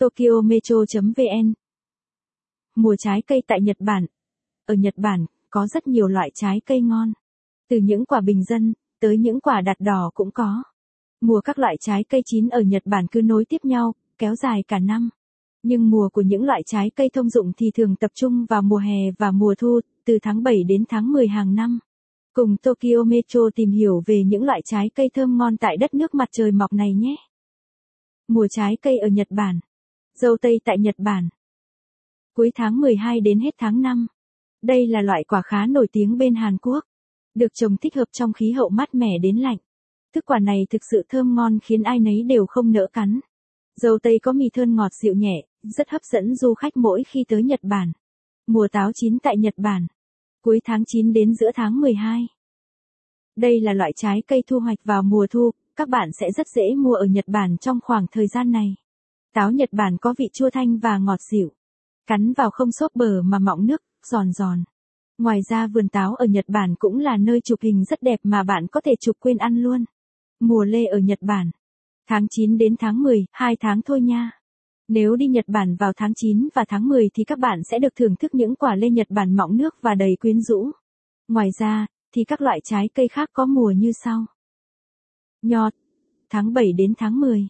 [0.00, 1.52] Tokyo Metro.vn
[2.76, 4.06] Mùa trái cây tại Nhật Bản
[4.66, 7.12] Ở Nhật Bản, có rất nhiều loại trái cây ngon.
[7.68, 10.62] Từ những quả bình dân, tới những quả đặt đỏ cũng có.
[11.20, 14.62] Mùa các loại trái cây chín ở Nhật Bản cứ nối tiếp nhau, kéo dài
[14.68, 15.08] cả năm.
[15.62, 18.78] Nhưng mùa của những loại trái cây thông dụng thì thường tập trung vào mùa
[18.78, 21.78] hè và mùa thu, từ tháng 7 đến tháng 10 hàng năm.
[22.32, 26.14] Cùng Tokyo Metro tìm hiểu về những loại trái cây thơm ngon tại đất nước
[26.14, 27.16] mặt trời mọc này nhé.
[28.28, 29.60] Mùa trái cây ở Nhật Bản.
[30.14, 31.28] Dâu tây tại Nhật Bản.
[32.34, 34.06] Cuối tháng 12 đến hết tháng 5.
[34.62, 36.84] Đây là loại quả khá nổi tiếng bên Hàn Quốc.
[37.34, 39.58] Được trồng thích hợp trong khí hậu mát mẻ đến lạnh.
[40.14, 43.20] Thức quả này thực sự thơm ngon khiến ai nấy đều không nỡ cắn.
[43.76, 47.24] Dâu tây có mì thơm ngọt dịu nhẹ, rất hấp dẫn du khách mỗi khi
[47.28, 47.92] tới Nhật Bản.
[48.46, 49.86] Mùa táo chín tại Nhật Bản.
[50.42, 52.26] Cuối tháng 9 đến giữa tháng 12.
[53.36, 56.74] Đây là loại trái cây thu hoạch vào mùa thu, các bạn sẽ rất dễ
[56.76, 58.74] mua ở Nhật Bản trong khoảng thời gian này.
[59.34, 61.52] Táo Nhật Bản có vị chua thanh và ngọt dịu.
[62.06, 64.64] Cắn vào không xốp bờ mà mọng nước, giòn giòn.
[65.18, 68.42] Ngoài ra vườn táo ở Nhật Bản cũng là nơi chụp hình rất đẹp mà
[68.42, 69.84] bạn có thể chụp quên ăn luôn.
[70.40, 71.50] Mùa lê ở Nhật Bản.
[72.08, 74.30] Tháng 9 đến tháng 10, 2 tháng thôi nha.
[74.88, 77.94] Nếu đi Nhật Bản vào tháng 9 và tháng 10 thì các bạn sẽ được
[77.96, 80.70] thưởng thức những quả lê Nhật Bản mọng nước và đầy quyến rũ.
[81.28, 84.26] Ngoài ra, thì các loại trái cây khác có mùa như sau.
[85.42, 85.70] Nho,
[86.30, 87.48] tháng 7 đến tháng 10.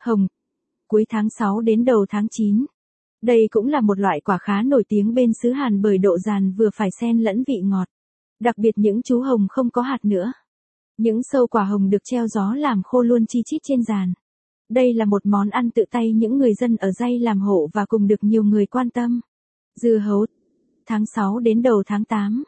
[0.00, 0.26] Hồng,
[0.88, 2.66] cuối tháng 6 đến đầu tháng 9.
[3.22, 6.52] Đây cũng là một loại quả khá nổi tiếng bên xứ Hàn bởi độ giàn
[6.52, 7.88] vừa phải xen lẫn vị ngọt.
[8.40, 10.32] Đặc biệt những chú hồng không có hạt nữa.
[10.96, 14.12] Những sâu quả hồng được treo gió làm khô luôn chi chít trên giàn.
[14.70, 17.86] Đây là một món ăn tự tay những người dân ở dây làm hộ và
[17.86, 19.20] cùng được nhiều người quan tâm.
[19.80, 20.26] Dưa hấu.
[20.86, 22.44] Tháng 6 đến đầu tháng 8.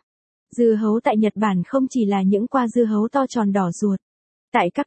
[0.56, 3.70] Dưa hấu tại Nhật Bản không chỉ là những quả dưa hấu to tròn đỏ
[3.72, 4.00] ruột.
[4.52, 4.86] Tại các